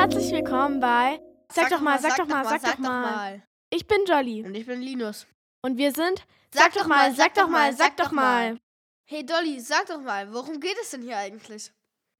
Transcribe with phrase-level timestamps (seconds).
[0.00, 1.20] Herzlich willkommen bei
[1.52, 3.42] Sag, doch mal, sag, doch mal, sag, doch mal.
[3.68, 5.26] Ich bin Jolly Und ich bin Linus.
[5.60, 6.24] und wir sind
[6.54, 8.58] Sag, doch mal, sag doch mal, sag doch mal.
[9.04, 11.70] Hey Dolly, sag doch mal, worum geht es denn hier eigentlich?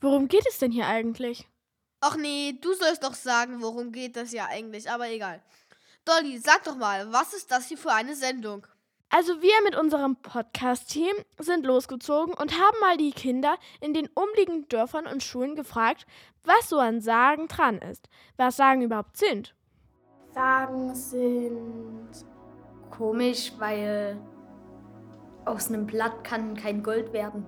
[0.00, 1.46] Worum geht es denn hier eigentlich?
[2.00, 5.40] Ach nee, du sollst doch sagen, worum geht das ja eigentlich, aber egal.
[6.04, 8.66] Dolly, sag doch mal, was ist das hier für eine Sendung?
[9.10, 14.68] Also wir mit unserem Podcast-Team sind losgezogen und haben mal die Kinder in den umliegenden
[14.68, 16.06] Dörfern und Schulen gefragt,
[16.44, 19.54] was so an Sagen dran ist, was Sagen überhaupt sind.
[20.34, 22.10] Sagen sind
[22.90, 24.20] komisch, weil
[25.46, 27.46] aus einem Blatt kann kein Gold werden.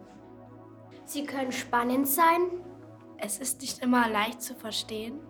[1.05, 2.41] Sie können spannend sein.
[3.19, 5.21] Es ist nicht immer leicht zu verstehen.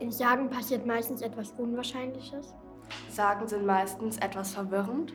[0.00, 2.54] In Sagen passiert meistens etwas Unwahrscheinliches.
[3.08, 5.14] Sagen sind meistens etwas verwirrend.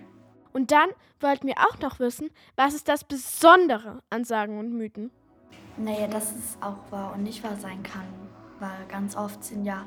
[0.54, 0.90] Und dann
[1.20, 5.12] wollten wir auch noch wissen, was ist das Besondere an Sagen und Mythen?
[5.78, 8.08] Naja, dass es auch wahr und nicht wahr sein kann.
[8.60, 9.86] Weil ganz oft sind ja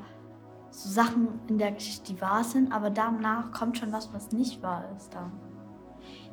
[0.71, 4.61] so Sachen in der Geschichte, die wahr sind, aber danach kommt schon was, was nicht
[4.63, 5.31] wahr ist dann.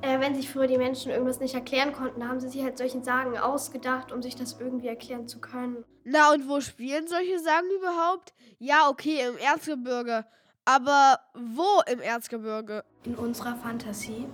[0.02, 3.04] Äh, wenn sich früher die Menschen irgendwas nicht erklären konnten, haben sie sich halt solchen
[3.04, 5.84] Sagen ausgedacht, um sich das irgendwie erklären zu können.
[6.04, 8.32] Na und wo spielen solche Sagen überhaupt?
[8.58, 10.24] Ja, okay, im Erzgebirge.
[10.64, 12.84] Aber wo im Erzgebirge?
[13.05, 14.27] In unserer Fantasie,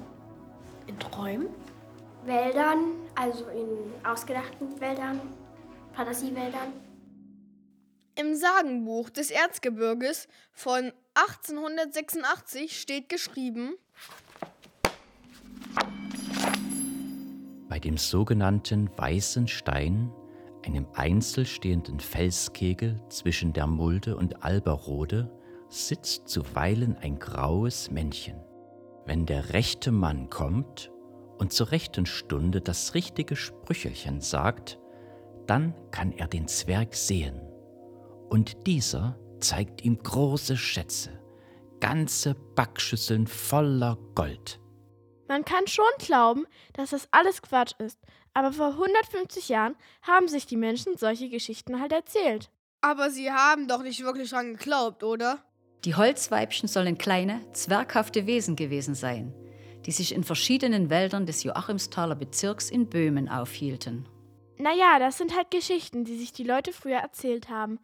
[0.86, 1.48] in Träumen.
[2.24, 5.20] Wäldern, also in ausgedachten Wäldern,
[5.92, 6.72] Fantasiewäldern.
[8.16, 13.74] Im Sagenbuch des Erzgebirges von 1886 steht geschrieben,
[17.68, 20.10] Bei dem sogenannten Weißen Stein,
[20.64, 25.30] einem einzelstehenden Felskegel zwischen der Mulde und Alberode,
[25.68, 28.40] sitzt zuweilen ein graues Männchen.
[29.04, 30.90] Wenn der rechte Mann kommt
[31.38, 34.78] und zur rechten Stunde das richtige Sprüchelchen sagt,
[35.46, 37.40] dann kann er den Zwerg sehen.
[38.28, 41.20] Und dieser zeigt ihm große Schätze,
[41.80, 44.60] ganze Backschüsseln voller Gold.
[45.28, 47.98] Man kann schon glauben, dass das alles Quatsch ist,
[48.32, 52.50] aber vor 150 Jahren haben sich die Menschen solche Geschichten halt erzählt.
[52.82, 55.42] aber sie haben doch nicht wirklich dran geglaubt, oder?
[55.86, 59.32] Die Holzweibchen sollen kleine, zwerghafte Wesen gewesen sein,
[59.86, 64.04] die sich in verschiedenen Wäldern des Joachimsthaler Bezirks in Böhmen aufhielten.
[64.58, 67.78] Naja, das sind halt Geschichten, die sich die Leute früher erzählt haben.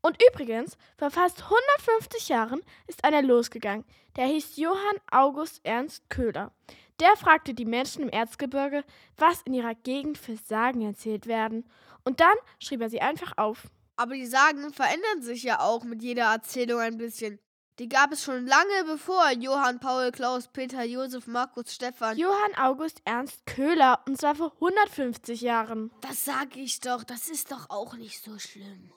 [0.00, 3.84] Und übrigens, vor fast 150 Jahren ist einer losgegangen,
[4.16, 6.52] der hieß Johann August Ernst Köhler.
[7.00, 8.82] Der fragte die Menschen im Erzgebirge,
[9.18, 11.68] was in ihrer Gegend für Sagen erzählt werden.
[12.02, 13.68] Und dann schrieb er sie einfach auf.
[13.96, 17.38] Aber die Sagen verändern sich ja auch mit jeder Erzählung ein bisschen.
[17.78, 22.18] Die gab es schon lange bevor Johann, Paul, Klaus, Peter, Josef, Markus, Stefan.
[22.18, 25.90] Johann August Ernst Köhler, und zwar vor 150 Jahren.
[26.02, 28.92] das sag ich doch, das ist doch auch nicht so schlimm.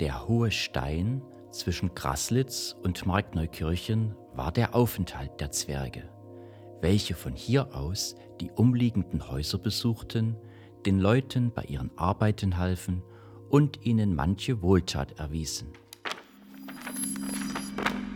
[0.00, 6.10] Der hohe Stein zwischen Graslitz und Markneukirchen war der Aufenthalt der Zwerge,
[6.80, 10.36] welche von hier aus die umliegenden Häuser besuchten,
[10.86, 13.02] den Leuten bei ihren Arbeiten halfen
[13.50, 15.72] und ihnen manche Wohltat erwiesen.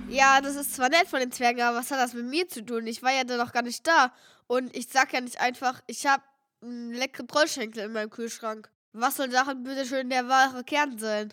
[0.08, 2.64] Ja, das ist zwar nett von den Zwergen, aber was hat das mit mir zu
[2.64, 2.86] tun?
[2.86, 4.12] Ich war ja da noch gar nicht da.
[4.48, 6.22] Und ich sag ja nicht einfach, ich hab
[6.62, 8.70] einen leckeren Trollschenkel in meinem Kühlschrank.
[8.92, 11.32] Was soll daran bitte schön der wahre Kern sein?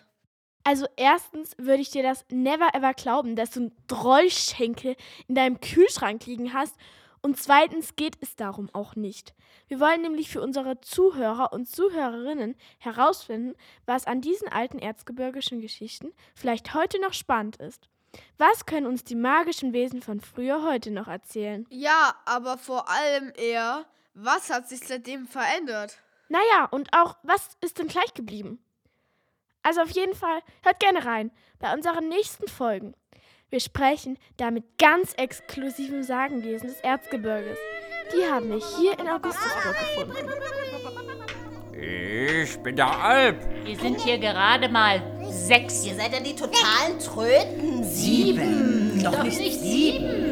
[0.62, 5.60] Also erstens würde ich dir das never ever glauben, dass du einen Drollschenkel in deinem
[5.60, 6.74] Kühlschrank liegen hast.
[7.20, 9.34] Und zweitens geht es darum auch nicht.
[9.66, 13.54] Wir wollen nämlich für unsere Zuhörer und Zuhörerinnen herausfinden,
[13.86, 17.88] was an diesen alten erzgebirgischen Geschichten vielleicht heute noch spannend ist.
[18.38, 21.66] Was können uns die magischen Wesen von früher heute noch erzählen?
[21.70, 25.98] Ja, aber vor allem eher, was hat sich seitdem verändert?
[26.28, 28.62] Naja, und auch, was ist denn gleich geblieben?
[29.62, 32.94] Also auf jeden Fall, hört gerne rein bei unseren nächsten Folgen.
[33.50, 37.56] Wir sprechen da mit ganz exklusiven Sagenwesen des Erzgebirges.
[38.12, 40.28] Die haben wir hier in Augustusburg gefunden.
[41.72, 43.36] Ich bin der Alp.
[43.64, 45.00] Wir sind hier gerade mal
[45.30, 45.86] sechs.
[45.86, 47.84] Ihr seid ja die totalen Tröten.
[47.84, 49.02] Sieben.
[49.02, 50.27] Doch nicht sieben.